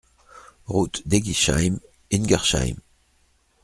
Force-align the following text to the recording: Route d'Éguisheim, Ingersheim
Route 0.65 1.03
d'Éguisheim, 1.07 1.77
Ingersheim 2.09 2.77